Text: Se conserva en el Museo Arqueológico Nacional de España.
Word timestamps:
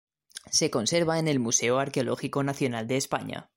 Se 0.49 0.71
conserva 0.71 1.19
en 1.19 1.27
el 1.27 1.39
Museo 1.39 1.77
Arqueológico 1.77 2.41
Nacional 2.41 2.87
de 2.87 2.97
España. 2.97 3.49